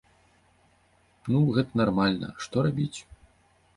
Ну 1.33 1.39
гэта 1.57 1.71
нармальна, 1.81 2.27
а 2.35 2.47
што 2.47 2.65
рабіць? 2.69 2.95